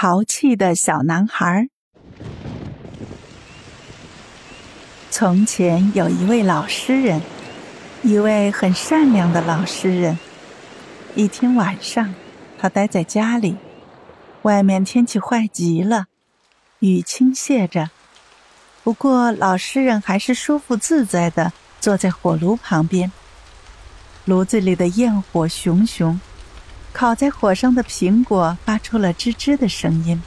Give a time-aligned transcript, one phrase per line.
[0.00, 1.66] 淘气的小男孩。
[5.10, 7.20] 从前有一位老诗人，
[8.04, 10.16] 一位很善良的老诗人。
[11.16, 12.14] 一天晚上，
[12.60, 13.56] 他待在家里，
[14.42, 16.06] 外面天气坏极了，
[16.78, 17.90] 雨倾泻着。
[18.84, 23.10] 不过，老诗人还是舒服自在的坐在火炉旁边。
[24.26, 26.20] 炉子里的焰火熊熊。
[26.92, 30.22] 烤在火上的苹果发出了吱吱的声音。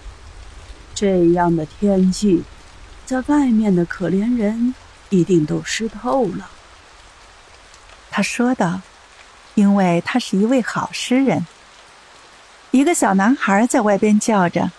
[0.94, 2.44] 这样的天气，
[3.06, 4.76] 在外面的可怜人
[5.10, 6.50] 一定都湿透了。
[8.10, 8.82] 他说道
[9.56, 11.46] ：“因为他是一位好诗人。”
[12.72, 14.72] 一个小男孩在外边叫着。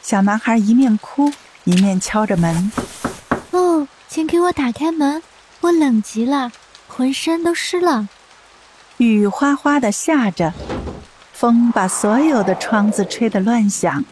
[0.00, 1.32] 小男孩一面哭
[1.64, 2.72] 一面敲着门
[3.52, 5.22] ：“哦，请给我打开门，
[5.60, 6.50] 我冷极了，
[6.88, 8.08] 浑身都湿了。”
[8.98, 10.52] 雨哗哗的下着。
[11.42, 14.04] 风把所有的窗子吹得乱响。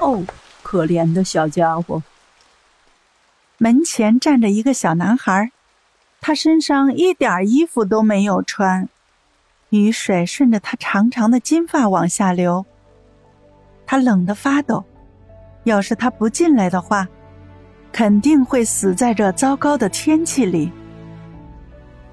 [0.00, 0.24] 哦，
[0.64, 2.02] 可怜的小家伙！
[3.58, 5.52] 门前站着一个小男孩，
[6.20, 8.88] 他身上一点衣服都没有穿，
[9.68, 12.66] 雨水顺着他长长的金发往下流。
[13.86, 14.84] 他冷得发抖，
[15.62, 17.06] 要是他不进来的话，
[17.92, 20.72] 肯定会死在这糟糕的天气里。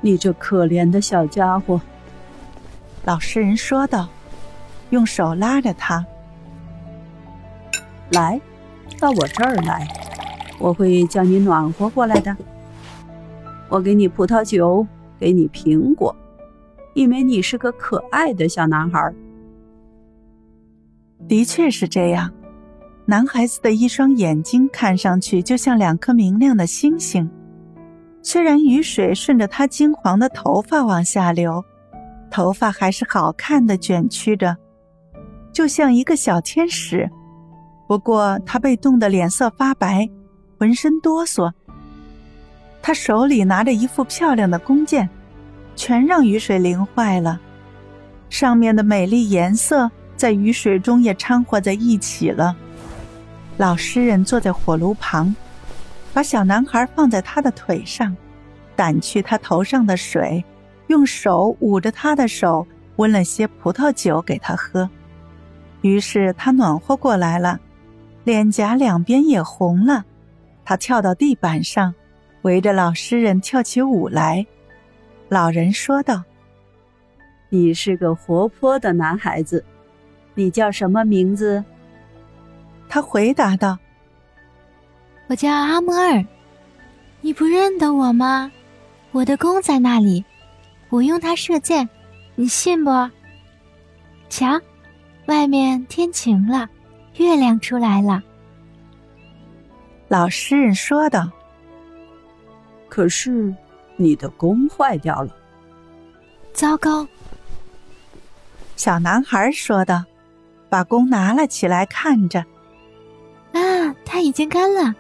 [0.02, 1.82] 你这可怜的小家伙！
[3.06, 4.10] 老实人说道
[4.90, 6.04] ：“用手拉着他，
[8.10, 8.42] 来，
[9.00, 9.88] 到我这儿来，
[10.60, 12.36] 我会叫你暖和过来的。
[13.70, 14.86] 我给你葡萄酒，
[15.20, 16.16] 给你苹果，
[16.96, 19.14] 因为你是个可爱的小男孩。”
[21.30, 22.32] 的确是这样，
[23.06, 27.30] 男孩子的一双眼睛看上去就像两颗明亮的星星，
[28.24, 31.64] 虽然雨水顺着他金黄的头发往下流。
[32.30, 34.56] 头发还是好看的，卷曲着，
[35.54, 37.10] 就像一个小天使。
[37.88, 40.10] 不过他被冻得脸色发白，
[40.58, 41.52] 浑身哆嗦。
[42.82, 45.10] 他手里拿着一副漂亮的弓箭，
[45.76, 47.40] 全让雨水淋坏了。
[48.30, 52.56] 上面的美丽颜色在雨水中也掺和在一起了。
[53.58, 55.34] 老诗人坐在火炉旁，
[56.14, 58.16] 把小男孩放在他的腿上，
[58.76, 60.44] 掸去他头上的水。
[60.88, 62.66] 用手捂着他的手，
[62.98, 64.90] 温了些葡萄酒给他喝，
[65.82, 67.60] 于是他暖和过来了，
[68.24, 70.06] 脸颊两边也红了。
[70.64, 71.94] 他跳到地板上，
[72.44, 74.46] 围着老诗人跳起舞来。
[75.28, 76.24] 老人说道
[77.50, 79.66] ：“你是个活泼的男孩子，
[80.34, 81.64] 你叫什么名字？”
[82.88, 83.78] 他回答道
[85.28, 86.24] ：“我叫阿莫尔。
[87.22, 88.52] 你不认得我吗？
[89.12, 90.24] 我的弓在那里。”
[90.90, 91.88] 我用它射箭，
[92.36, 92.92] 你信不？
[94.30, 94.60] 瞧，
[95.28, 96.70] 外面天晴了，
[97.16, 98.24] 月亮出来了。
[100.08, 101.30] 老诗人说道
[102.88, 103.54] ：“可是
[103.98, 105.36] 你的弓坏掉了。”
[106.54, 107.08] 糟糕！
[108.76, 110.04] 小男孩说道，
[110.70, 112.40] 把弓拿了起来，看着。
[113.52, 114.94] 啊，它已经干了，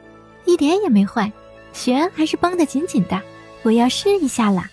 [0.46, 1.32] 一点也没坏，
[1.72, 3.22] 弦还是绷得紧紧的。
[3.64, 4.64] 我要试一下了。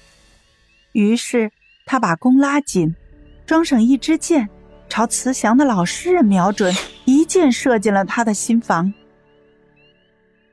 [0.92, 1.50] 于是
[1.84, 2.94] 他把弓拉紧，
[3.47, 4.48] 装上一支箭，
[4.88, 8.92] 朝慈祥的老诗人瞄准，一箭射进了他的心房。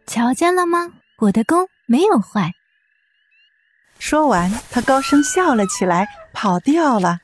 [0.08, 0.94] 瞧见了吗？
[1.20, 2.54] 我的弓没有坏。
[4.00, 7.20] 说完，他高声笑了起来，跑掉了。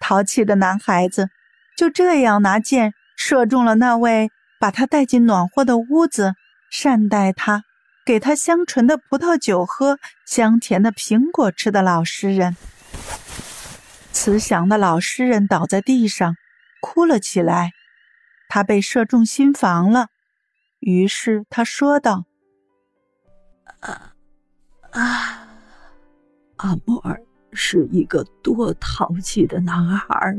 [0.00, 1.28] 淘气的男孩子
[1.76, 6.34] 就这样拿箭射中了那位把他带进暖和的屋子、
[6.70, 7.64] 善待他。
[8.08, 12.56] 给他香醇的葡萄酒喝，香甜的苹果吃的老诗人，
[14.12, 16.34] 慈祥的老诗人倒在地上，
[16.80, 17.72] 哭了起来。
[18.48, 20.06] 他被射中心房了，
[20.78, 22.24] 于是他说道
[23.80, 24.14] ：“啊
[24.92, 25.48] 啊，
[26.56, 30.34] 阿莫尔是一个多淘气的男孩，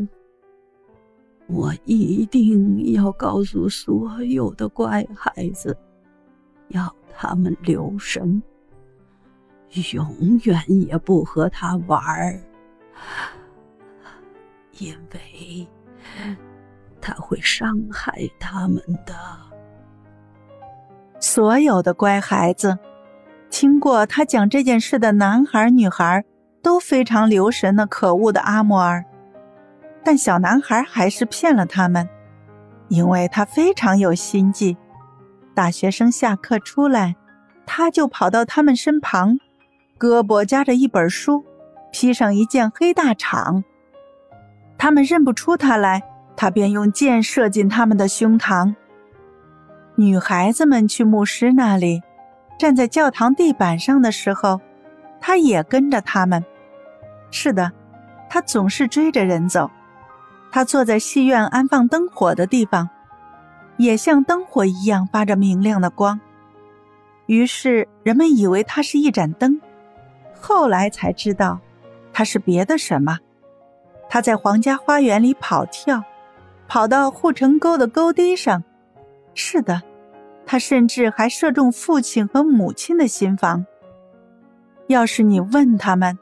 [1.45, 5.77] 我一定要告诉所有的乖孩子，
[6.69, 8.41] 要。”他们留神，
[9.91, 12.39] 永远也不和他玩儿，
[14.77, 15.67] 因为
[17.01, 19.13] 他会伤害他们的。
[21.19, 22.79] 所有的乖孩子，
[23.49, 26.23] 听过他讲这件事的男孩女孩
[26.63, 29.03] 都非常留神那可恶的阿莫尔，
[30.05, 32.07] 但小男孩还是骗了他们，
[32.87, 34.77] 因为他非常有心计。
[35.59, 37.17] 大学生下课出来，
[37.65, 39.37] 他就跑到他们身旁，
[39.99, 41.43] 胳膊夹着一本书，
[41.91, 43.65] 披上一件黑大氅。
[44.77, 46.01] 他们认不出他来，
[46.37, 48.73] 他便用箭射进他们的胸膛。
[49.95, 52.01] 女孩子们去牧师那里，
[52.57, 54.61] 站在教堂地板上的时候，
[55.19, 56.41] 他也跟着他们。
[57.31, 57.69] 是的，
[58.29, 59.69] 他总是追着人走。
[60.53, 62.89] 他坐在戏院安放灯火的地方，
[63.79, 66.19] 也像灯火一样发着明亮的光。
[67.27, 69.59] 于是人们以为它是一盏灯，
[70.39, 71.59] 后来才知道，
[72.11, 73.17] 它是别的什么。
[74.09, 76.03] 他在皇家花园里跑跳，
[76.67, 78.63] 跑到护城沟的沟堤上。
[79.33, 79.81] 是的，
[80.45, 83.65] 他甚至还射中父亲和母亲的心房。
[84.87, 86.19] 要是你问他们，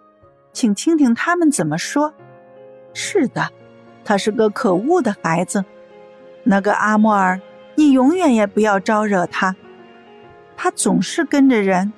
[0.53, 2.13] 请听听他们怎么说。
[2.93, 3.49] 是的。
[4.03, 5.65] 他是个可恶的孩子，
[6.43, 7.41] 那个阿莫尔，
[7.77, 9.55] 你永远也不要招惹他。
[10.55, 11.93] 他总是跟着人。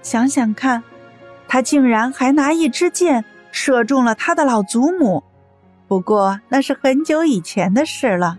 [0.00, 0.84] 想想看，
[1.48, 5.24] 他竟然还拿一支箭射中了他的老祖母。
[5.88, 8.38] 不过那是很久以前的事了。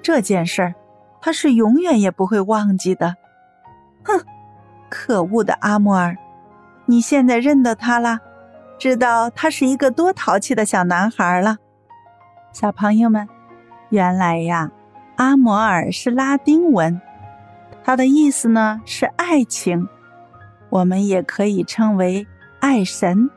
[0.00, 0.74] 这件事儿，
[1.20, 3.16] 他是永远也不会忘记的。
[4.04, 4.20] 哼，
[4.88, 6.16] 可恶的阿莫尔，
[6.86, 8.20] 你现在认得他了，
[8.78, 11.58] 知道他是一个多淘气的小男孩了。
[12.52, 13.28] 小朋友们，
[13.90, 14.70] 原来呀，
[15.18, 17.00] 阿摩尔是拉丁文，
[17.82, 19.88] 它的意思呢是爱情，
[20.70, 22.24] 我们也可以称为
[22.60, 23.28] 爱神，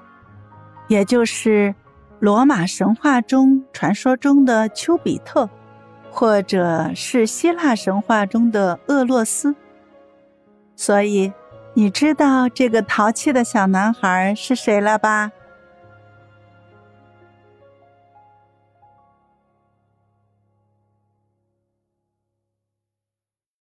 [0.87, 1.73] 也就是
[2.19, 5.49] 罗马神话中传说中的丘比特，
[6.11, 9.55] 或者是希腊神话中的厄洛斯。
[10.75, 11.33] 所以，
[11.73, 15.31] 你知道这个淘气的小男孩是谁了吧？